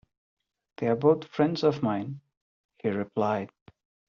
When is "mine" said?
1.83-2.21